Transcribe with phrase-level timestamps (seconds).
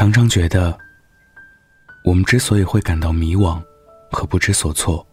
[0.00, 0.78] 常常觉得，
[2.04, 3.62] 我们之所以会感到迷惘
[4.10, 5.06] 和不知所措，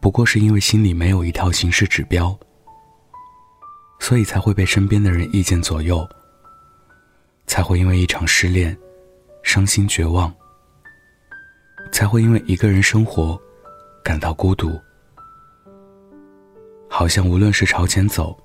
[0.00, 2.38] 不过是因为心里没有一套行事指标，
[3.98, 6.08] 所以才会被身边的人意见左右，
[7.48, 8.78] 才会因为一场失恋
[9.42, 10.32] 伤心绝望，
[11.90, 13.36] 才会因为一个人生活
[14.04, 14.80] 感到孤独，
[16.88, 18.38] 好像无论是朝前走，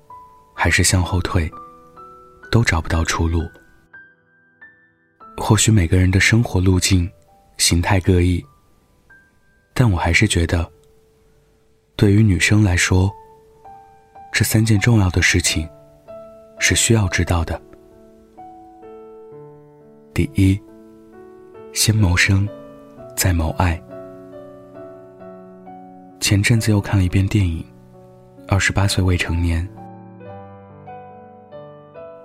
[0.56, 1.48] 还是向后退，
[2.50, 3.48] 都找不到出路。
[5.42, 7.10] 或许每个人的生活路径、
[7.56, 8.44] 形态各异，
[9.72, 10.70] 但我还是觉得，
[11.96, 13.10] 对于女生来说，
[14.30, 15.66] 这三件重要的事情
[16.58, 17.60] 是需要知道的。
[20.12, 20.60] 第一，
[21.72, 22.46] 先谋生，
[23.16, 23.82] 再谋爱。
[26.20, 27.64] 前阵子又看了一遍电影
[28.46, 29.66] 《二十八岁未成年》，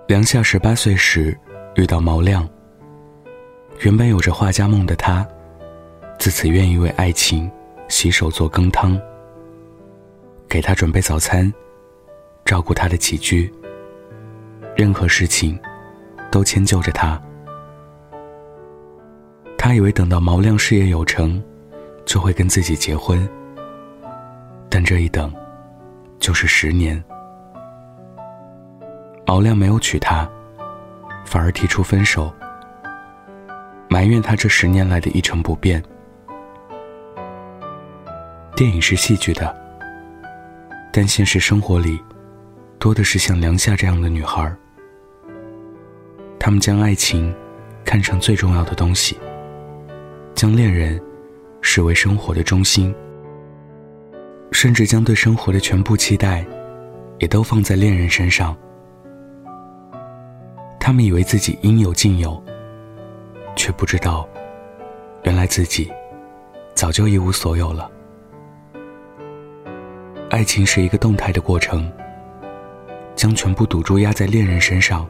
[0.06, 1.36] 梁夏十八岁时
[1.76, 2.46] 遇到毛亮。
[3.80, 5.26] 原本有着画家梦的他，
[6.18, 7.50] 自此愿意为爱情
[7.88, 8.98] 洗手做羹汤，
[10.48, 11.52] 给他准备早餐，
[12.44, 13.52] 照顾他的起居。
[14.74, 15.58] 任何事情
[16.30, 17.20] 都迁就着他。
[19.58, 21.42] 他以为等到毛亮事业有成，
[22.04, 23.28] 就会跟自己结婚，
[24.68, 25.32] 但这一等，
[26.18, 27.02] 就是十年。
[29.26, 30.28] 毛亮没有娶她，
[31.24, 32.32] 反而提出分手。
[33.88, 35.82] 埋怨他这十年来的一成不变。
[38.54, 39.54] 电影是戏剧的，
[40.92, 42.00] 但现实生活里，
[42.78, 44.50] 多的是像梁夏这样的女孩。
[46.38, 47.34] 她们将爱情
[47.84, 49.18] 看成最重要的东西，
[50.34, 51.00] 将恋人
[51.60, 52.94] 视为生活的中心，
[54.52, 56.44] 甚至将对生活的全部期待，
[57.18, 58.56] 也都放在恋人身上。
[60.80, 62.42] 他们以为自己应有尽有。
[63.56, 64.28] 却不知道，
[65.24, 65.90] 原来自己
[66.74, 67.90] 早就一无所有了。
[70.30, 71.90] 爱情是一个动态的过程，
[73.16, 75.08] 将全部赌注压在恋人身上，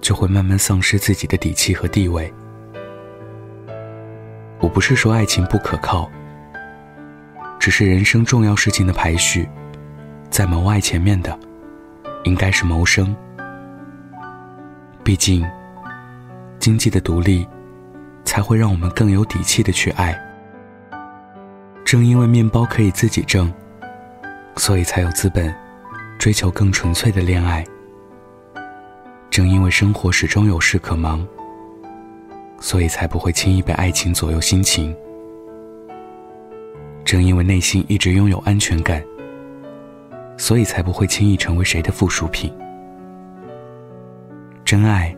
[0.00, 2.32] 就会慢慢丧失自己的底气和地位。
[4.60, 6.10] 我不是说爱情不可靠，
[7.60, 9.48] 只是人生重要事情的排序，
[10.30, 11.38] 在谋爱前面的，
[12.24, 13.14] 应该是谋生。
[15.04, 15.44] 毕竟。
[16.64, 17.46] 经济的独立，
[18.24, 20.18] 才会让我们更有底气的去爱。
[21.84, 23.52] 正因为面包可以自己挣，
[24.56, 25.54] 所以才有资本
[26.18, 27.62] 追求更纯粹的恋爱。
[29.28, 31.22] 正因为生活始终有事可忙，
[32.58, 34.96] 所以才不会轻易被爱情左右心情。
[37.04, 39.04] 正因为内心一直拥有安全感，
[40.38, 42.50] 所以才不会轻易成为谁的附属品。
[44.64, 45.14] 真爱。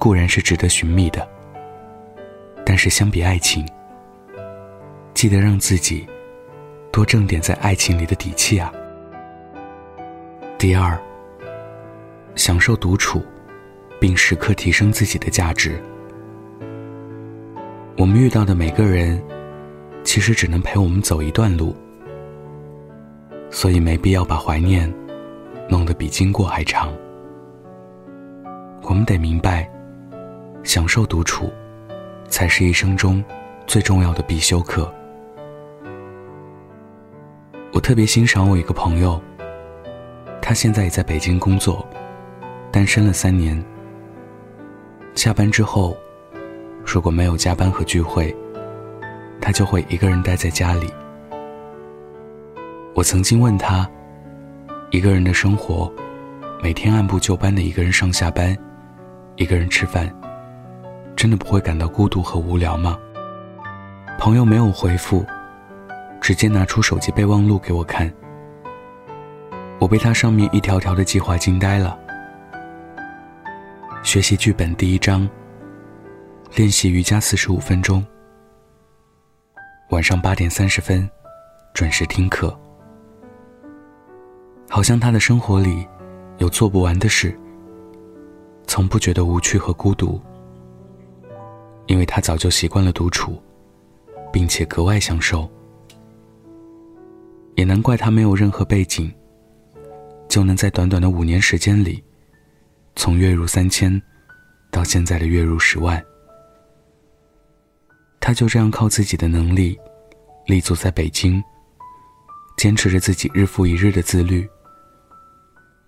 [0.00, 1.28] 固然是值得寻觅的，
[2.64, 3.68] 但是相比爱情，
[5.12, 6.06] 记得让自己
[6.90, 8.72] 多挣点在爱情里的底气啊。
[10.56, 10.98] 第二，
[12.34, 13.22] 享受独处，
[14.00, 15.78] 并时刻提升自己的价值。
[17.98, 19.22] 我们遇到的每个人，
[20.02, 21.76] 其实只能陪我们走一段路，
[23.50, 24.90] 所以没必要把怀念
[25.68, 26.90] 弄得比经过还长。
[28.80, 29.70] 我们得明白。
[30.62, 31.52] 享受独处，
[32.28, 33.22] 才是一生中
[33.66, 34.92] 最重要的必修课。
[37.72, 39.20] 我特别欣赏我一个朋友，
[40.42, 41.86] 他现在也在北京工作，
[42.70, 43.62] 单身了三年。
[45.14, 45.96] 下班之后，
[46.84, 48.34] 如果没有加班和聚会，
[49.40, 50.92] 他就会一个人待在家里。
[52.94, 53.88] 我曾经问他，
[54.90, 55.92] 一个人的生活，
[56.62, 58.56] 每天按部就班的一个人上下班，
[59.36, 60.12] 一个人吃饭。
[61.20, 62.98] 真的不会感到孤独和无聊吗？
[64.18, 65.22] 朋友没有回复，
[66.18, 68.10] 直接拿出手机备忘录给我看。
[69.78, 71.98] 我被他上面一条条的计划惊呆了。
[74.02, 75.28] 学习剧本第一章，
[76.54, 78.02] 练习瑜伽四十五分钟，
[79.90, 81.06] 晚上八点三十分
[81.74, 82.58] 准时听课。
[84.70, 85.86] 好像他的生活里
[86.38, 87.38] 有做不完的事，
[88.66, 90.18] 从不觉得无趣和孤独。
[91.90, 93.42] 因为他早就习惯了独处，
[94.32, 95.50] 并且格外享受，
[97.56, 99.12] 也难怪他没有任何背景，
[100.28, 102.00] 就能在短短的五年时间里，
[102.94, 104.00] 从月入三千，
[104.70, 106.00] 到现在的月入十万。
[108.20, 109.76] 他就这样靠自己的能力，
[110.46, 111.42] 立足在北京，
[112.56, 114.48] 坚持着自己日复一日的自律，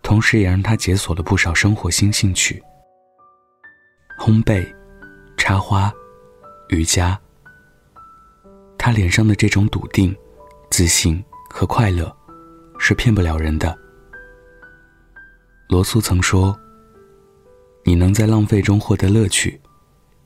[0.03, 2.61] 同时也让他解锁了不少生活新兴趣，
[4.19, 4.67] 烘焙。
[5.53, 5.93] 插花、
[6.71, 7.21] 瑜伽。
[8.79, 10.17] 他脸上的这种笃定、
[10.71, 12.11] 自信和快乐，
[12.79, 13.79] 是骗不了人的。
[15.69, 16.59] 罗素曾说
[17.85, 19.61] ：“你能在浪费中获得乐趣，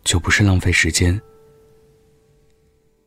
[0.05, 1.20] 就不是浪费时间。”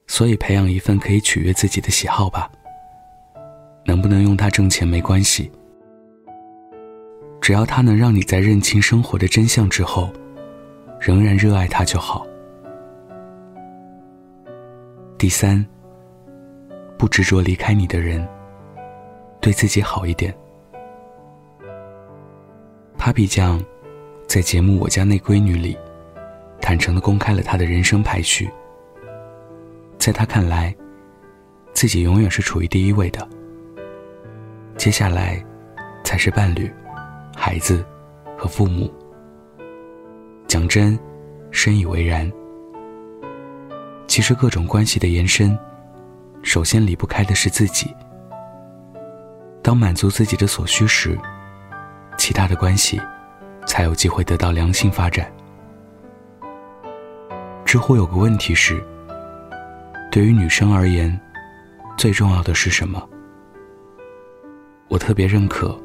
[0.05, 2.51] 所以，培养一份可以取悦自己的喜好吧。
[3.85, 5.49] 能不能用它挣钱没关系，
[7.39, 10.11] 只要它能让你在认清生活的真相之后，
[10.99, 12.27] 仍然热爱它就好。
[15.17, 15.65] 第三，
[16.97, 18.27] 不执着离开你的人，
[19.39, 20.33] 对自己好一点。
[22.97, 23.63] Papi 酱
[24.27, 25.77] 在节目《我家那闺女》里，
[26.61, 28.49] 坦诚的公开了她的人生排序。
[29.97, 30.75] 在她看来，
[31.73, 33.25] 自己永远是处于第一位的，
[34.75, 35.41] 接下来
[36.03, 36.69] 才是伴侣、
[37.35, 37.85] 孩子
[38.37, 38.93] 和父母。
[40.49, 40.97] 讲真，
[41.51, 42.29] 深以为然。
[44.07, 45.55] 其实，各种关系的延伸，
[46.41, 47.95] 首先离不开的是自己。
[49.61, 51.15] 当满足自己的所需时，
[52.17, 52.99] 其他的关系
[53.67, 55.31] 才有机会得到良性发展。
[57.63, 58.83] 知乎有个问题是：
[60.11, 61.15] 对于女生而言，
[61.95, 63.07] 最重要的是什么？
[64.87, 65.79] 我特别认可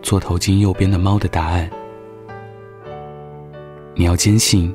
[0.00, 1.70] 做头巾右边的猫的答案。
[3.94, 4.74] 你要坚信，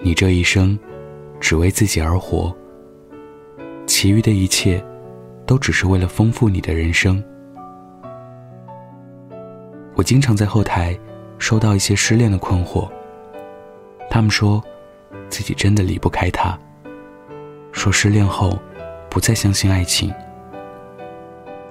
[0.00, 0.78] 你这一生。
[1.38, 2.52] 只为自己而活，
[3.86, 4.82] 其余的一切，
[5.46, 7.22] 都只是为了丰富你的人生。
[9.94, 10.98] 我经常在后台
[11.38, 12.90] 收到一些失恋的困惑，
[14.08, 14.64] 他们说
[15.28, 16.58] 自己真的离不开他，
[17.70, 18.58] 说失恋后
[19.10, 20.12] 不再相信爱情，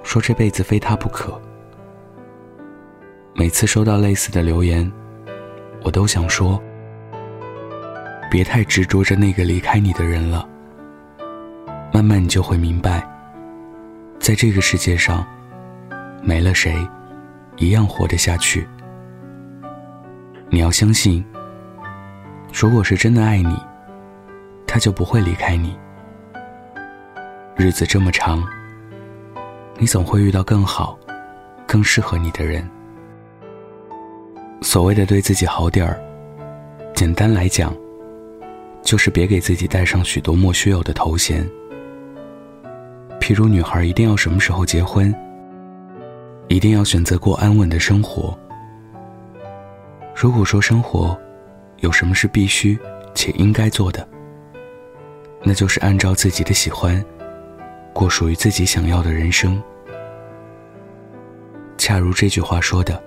[0.04, 1.38] 说这辈子非他不可。
[3.34, 4.90] 每次收到类似的留言，
[5.86, 6.60] 我都想说。
[8.28, 10.46] 别太执着着那个离开你的人了，
[11.92, 13.08] 慢慢你就会明白，
[14.18, 15.24] 在这个世界上，
[16.24, 16.76] 没了谁，
[17.56, 18.66] 一样活得下去。
[20.50, 21.24] 你要相信，
[22.52, 23.56] 如果是真的爱你，
[24.66, 25.78] 他就不会离开你。
[27.54, 28.42] 日子这么长，
[29.78, 30.98] 你总会遇到更好、
[31.64, 32.68] 更适合你的人。
[34.76, 35.98] 所谓的对自己好点儿，
[36.94, 37.74] 简单来讲。
[38.82, 41.48] 就是别给自己带上许多莫须有的头衔，
[43.18, 45.14] 譬如女孩一定要什么时候结婚，
[46.48, 48.38] 一定要选择过安稳的生活。
[50.14, 51.18] 如果说生活
[51.78, 52.78] 有什么是必须
[53.14, 54.06] 且应该做的，
[55.42, 57.02] 那就是按照自己的喜欢，
[57.94, 59.58] 过属于自己想要的人生。
[61.78, 63.02] 恰如这句话说的：“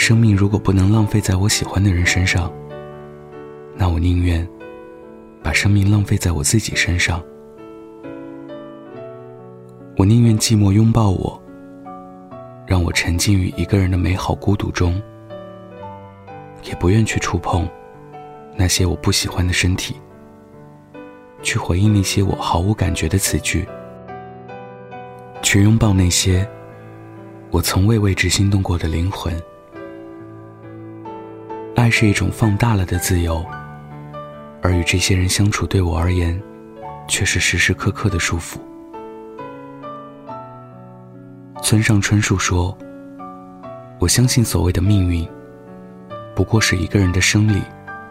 [0.00, 2.50] 生命如果不能浪费在我喜欢的人身上。”
[3.76, 4.48] 那我宁愿
[5.42, 7.22] 把生命浪费在我自己身上。
[9.98, 11.38] 我宁愿寂寞拥抱我，
[12.66, 14.98] 让我沉浸于一个人的美好孤独中，
[16.64, 17.68] 也不愿去触碰
[18.56, 19.94] 那些我不喜欢的身体，
[21.42, 23.68] 去回应那些我毫无感觉的词句，
[25.42, 26.48] 去拥抱那些
[27.50, 29.38] 我从未为之心动过的灵魂。
[31.80, 33.42] 爱是一种放大了的自由。
[34.60, 36.38] 而与这些人相处，对我而言，
[37.08, 38.58] 却是时时刻刻的束缚。
[41.62, 42.76] 村上春树说
[43.98, 45.26] ：“我相信所谓的命运，
[46.36, 47.62] 不过是一个人的生理、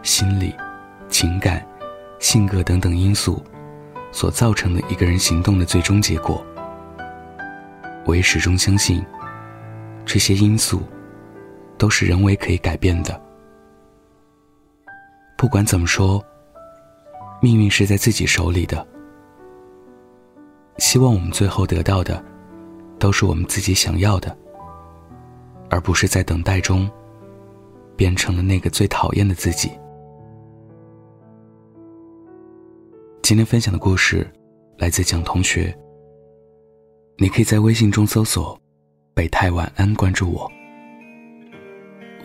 [0.02, 0.52] 心理、
[1.08, 1.64] 情感、
[2.18, 3.40] 性格等等因素
[4.10, 6.44] 所造成的一个人行动的最终结果。
[8.04, 9.00] 我也始终相信，
[10.04, 10.82] 这些因素
[11.78, 13.29] 都是人为可以改变的。
[15.40, 16.22] 不管怎么说。”
[17.40, 18.86] 命运是在自己手里的，
[20.76, 22.22] 希望我们最后得到的，
[22.98, 24.36] 都是我们自己想要的，
[25.70, 26.86] 而不是在等待中，
[27.96, 29.70] 变成了那个最讨厌的自己。
[33.22, 34.30] 今天分享的故事
[34.76, 35.74] 来自蒋同学，
[37.16, 38.60] 你可以在微信中搜索
[39.16, 40.52] “北太晚安”，关注我。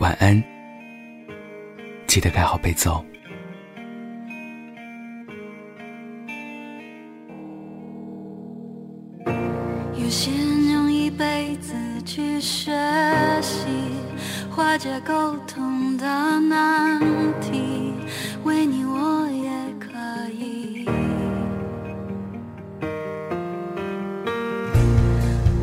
[0.00, 0.44] 晚安，
[2.16, 3.04] 记得盖好被子哦。
[9.92, 11.74] 有些人用一辈子
[12.06, 12.72] 去学
[13.42, 13.66] 习
[14.50, 16.06] 化解沟通的
[16.40, 16.98] 难
[17.38, 17.92] 题，
[18.44, 19.90] 为你我也可
[20.30, 20.86] 以。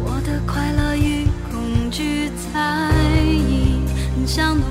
[0.05, 3.81] 我的快乐与恐惧猜疑，
[4.15, 4.67] 很想都